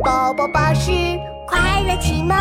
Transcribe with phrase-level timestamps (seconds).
[0.00, 0.90] 宝宝巴士
[1.46, 2.34] 快乐启蒙。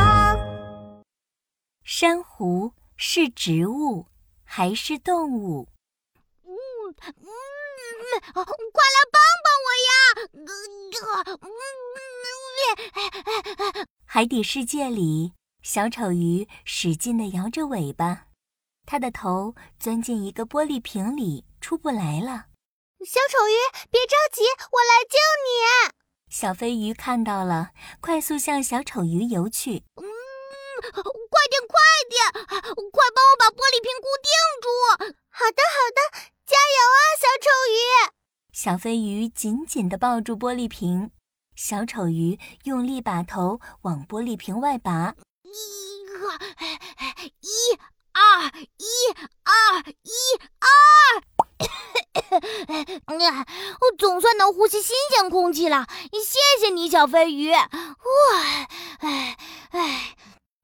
[1.83, 4.07] 珊瑚是植物
[4.43, 5.67] 还是动物？
[6.45, 6.53] 嗯
[7.05, 7.25] 嗯，
[8.33, 9.91] 快来帮帮我呀！
[14.05, 18.27] 海底世界里，小丑鱼使劲地摇着尾巴，
[18.85, 22.45] 它的头钻进一个玻璃瓶里，出不来了。
[23.05, 23.53] 小丑鱼，
[23.89, 26.00] 别着急，我来救你。
[26.31, 29.83] 小飞鱼看到了，快速向小丑鱼游去。
[29.97, 30.07] 嗯，
[30.79, 31.77] 快点，快
[32.09, 32.31] 点，
[32.89, 34.31] 快帮我把玻璃瓶固定
[34.61, 34.65] 住！
[35.29, 35.99] 好的，好的，
[36.47, 37.75] 加油啊，小丑鱼！
[38.53, 41.11] 小飞鱼紧紧地抱住玻璃瓶，
[41.57, 45.13] 小丑鱼用力把头往玻璃瓶外拔。
[45.43, 46.39] 一个，
[47.41, 47.77] 一
[48.13, 48.87] 二，一
[49.43, 51.20] 二，一二。
[53.25, 57.51] 我总算能呼吸新鲜空气了，谢谢你，小飞鱼。
[57.51, 57.67] 哇，
[58.99, 59.37] 哎
[59.71, 60.15] 哎，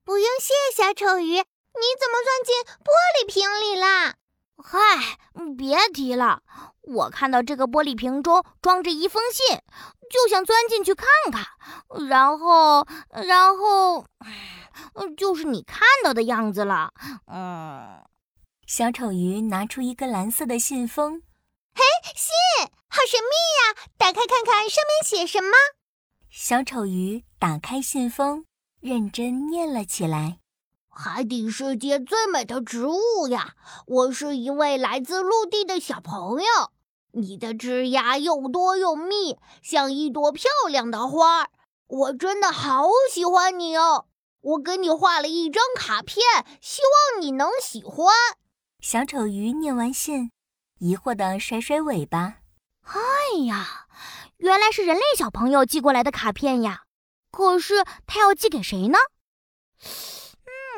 [0.03, 4.15] 不用谢，小丑鱼，你怎么钻进玻璃瓶里啦？
[4.63, 5.17] 嗨，
[5.55, 6.41] 别提了，
[6.81, 9.61] 我看到这个玻璃瓶中装着一封信，
[10.09, 11.45] 就想钻进去看看，
[12.07, 14.05] 然后，然后，
[15.15, 16.91] 就是你看到的样子了。
[17.27, 18.03] 嗯，
[18.65, 21.21] 小丑鱼拿出一个蓝色的信封。
[22.03, 22.31] 嘿，信，
[22.87, 23.89] 好神秘呀！
[23.97, 25.51] 打开看看，上面写什么？
[26.29, 28.45] 小丑鱼打开信封，
[28.79, 30.39] 认真念了起来
[30.89, 33.55] ：“海底世界最美的植物呀，
[33.87, 36.71] 我是一位来自陆地的小朋友。
[37.13, 41.49] 你的枝桠又多又密，像一朵漂亮的花儿。
[41.87, 44.05] 我真的好喜欢你哦！
[44.41, 46.23] 我给你画了一张卡片，
[46.61, 48.13] 希望你能喜欢。”
[48.79, 50.31] 小丑鱼念完信。
[50.79, 52.35] 疑惑地甩甩尾巴。
[52.83, 53.87] 哎呀，
[54.37, 56.83] 原来是人类小朋友寄过来的卡片呀！
[57.31, 58.97] 可是他要寄给谁呢？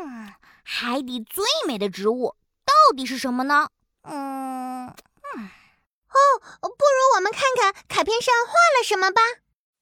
[0.02, 0.34] 嗯，
[0.64, 3.70] 海底最美的植物到底是什么呢？
[4.02, 4.94] 嗯嗯，
[5.38, 6.18] 哦，
[6.62, 9.22] 不如我们看看卡片上画了什么吧。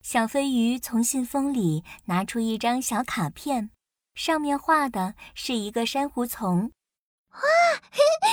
[0.01, 3.71] 小飞鱼从信封里拿出一张小卡片，
[4.13, 6.71] 上面画的是一个珊瑚丛。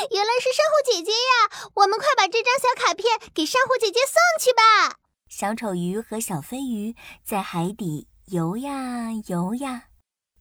[0.04, 1.70] 哇，原来是珊瑚姐姐呀！
[1.74, 4.98] 我们快把这张小卡片给珊瑚姐姐送去吧。
[5.28, 6.94] 小丑鱼和小飞鱼
[7.24, 9.84] 在海底游呀游呀，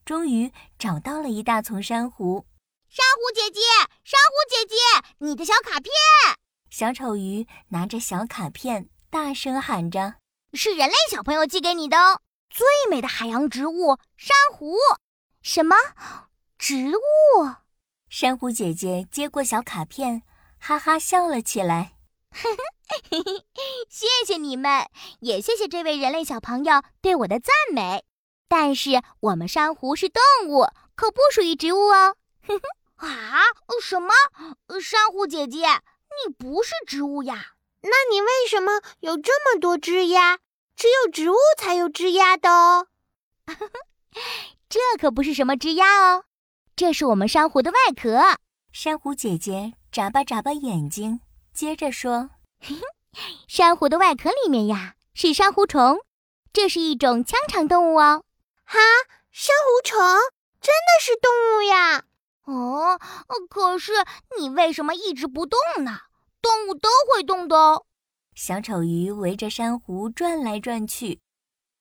[0.04, 2.46] 终于找到了一大丛珊瑚。
[2.90, 3.60] 珊瑚姐姐，
[4.04, 4.76] 珊瑚姐姐，
[5.18, 5.90] 你的小卡片！
[6.70, 10.16] 小丑鱼拿着小卡片，大声喊着
[10.52, 12.20] ：“是人类小朋友寄给你的哦！
[12.50, 14.76] 最美的海洋植物——珊瑚。
[15.40, 15.74] 什么
[16.58, 17.00] 植物？”
[18.16, 20.22] 珊瑚姐姐接过小卡片，
[20.60, 21.94] 哈哈笑了起来。
[23.90, 24.86] 谢谢你们，
[25.18, 28.04] 也谢谢这位人类小朋友对我的赞美。
[28.46, 32.14] 但是我们珊瑚是动物，可不属于植物哦。
[33.02, 33.42] 啊？
[33.82, 34.14] 什么？
[34.80, 35.66] 珊瑚姐姐，
[36.24, 37.54] 你不是植物呀？
[37.82, 40.38] 那你为什么有这么多枝丫？
[40.76, 42.86] 只有植物才有枝丫的哦。
[44.70, 46.26] 这可不是什么枝丫哦。
[46.76, 48.20] 这是我们珊瑚的外壳。
[48.72, 51.20] 珊瑚姐姐眨巴眨巴眼睛，
[51.52, 52.30] 接着说
[53.46, 55.98] ：“珊瑚的外壳里面呀，是珊瑚虫，
[56.52, 58.24] 这是一种腔肠动物哦。”
[58.66, 58.80] 哈，
[59.30, 60.00] 珊瑚虫
[60.60, 62.04] 真的是动物呀？
[62.46, 62.98] 哦，
[63.48, 63.92] 可是
[64.38, 66.00] 你为什么一直不动呢？
[66.42, 67.86] 动物都会动的哦。
[68.34, 71.20] 小丑鱼围着珊瑚转来转去，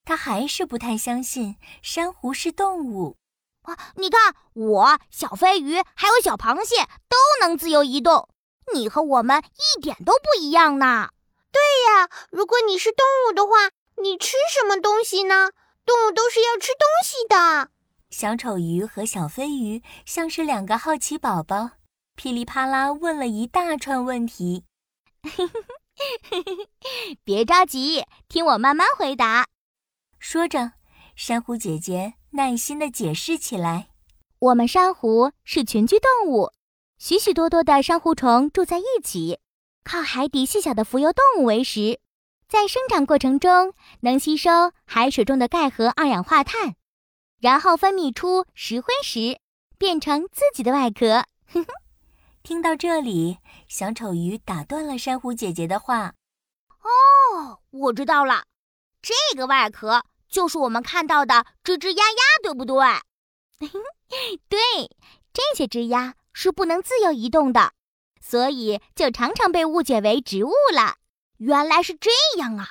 [0.06, 3.18] 它还是不太相信珊瑚是动物。
[3.64, 3.78] 啊！
[3.96, 8.30] 你看，我、小飞鱼还有小螃蟹都能自由移动，
[8.74, 11.10] 你和我们一点都不一样呢。
[11.52, 15.52] 对呀，如果你是动物的话，你吃什么东西呢？
[15.86, 17.70] 动物都是要吃东西的。
[18.10, 21.72] 小丑鱼和小飞鱼像是两个好奇宝宝，
[22.16, 24.66] 噼里啪啦问了一大串问题。
[27.24, 29.48] 别着急，听我慢慢回答。
[30.20, 30.74] 说着，
[31.16, 32.14] 珊瑚姐姐。
[32.36, 33.90] 耐心地解释起来
[34.40, 36.52] ：“我们珊瑚是群居动物，
[36.98, 39.38] 许许多多的珊瑚虫住在一起，
[39.84, 42.00] 靠海底细小的浮游动物为食，
[42.50, 44.50] 在生长过程中能吸收
[44.84, 46.74] 海水中的钙和二氧化碳，
[47.40, 49.40] 然后分泌出石灰石，
[49.78, 51.68] 变成自己的外壳。”哼哼
[52.42, 53.38] 听到这里，
[53.68, 56.16] 小丑鱼打断了珊瑚姐姐的话
[56.82, 58.46] ：“哦，我知道了，
[59.04, 60.04] 这个外壳。”
[60.34, 62.76] 就是我们看到的吱吱呀呀，对不对？
[64.50, 64.58] 对，
[65.32, 67.74] 这些枝丫是不能自由移动的，
[68.20, 70.96] 所以就常常被误解为植物了。
[71.38, 72.10] 原来是这
[72.40, 72.68] 样啊！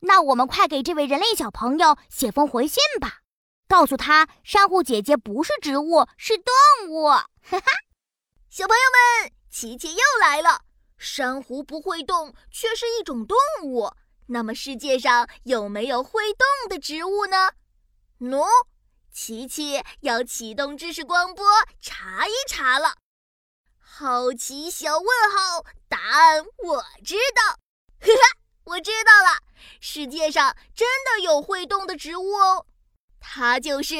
[0.00, 3.20] 那我们快给这位人类小朋友写封回信吧，
[3.68, 6.52] 告诉他珊瑚姐姐不是植物，是动
[6.90, 7.06] 物。
[7.10, 7.64] 哈哈，
[8.50, 8.82] 小朋友
[9.22, 10.62] 们，琪琪又来了。
[10.98, 13.92] 珊瑚不会动，却是一种动物。
[14.26, 17.52] 那么世界上有没有会动的植物呢？
[18.20, 18.46] 喏，
[19.12, 21.44] 琪琪要启动知识光波
[21.80, 22.94] 查一查了。
[23.78, 27.58] 好奇小问号，答案我知道。
[28.00, 28.20] 呵呵，
[28.64, 29.40] 我知道了，
[29.80, 32.66] 世界上真的有会动的植物哦，
[33.20, 33.96] 它就是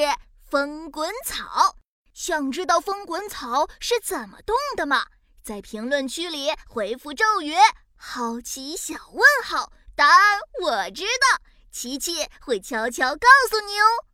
[0.51, 1.77] 风滚草。
[2.13, 5.07] 想知道风滚草是怎么动的吗？
[5.43, 7.55] 在评论区里回复咒语
[7.97, 14.14] “好奇小问号”，答案我知道，琪琪会悄悄告诉你哦。